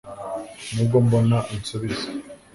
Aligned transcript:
nubwo 0.73 0.97
mbona 1.05 1.37
ansubiza 1.53 2.07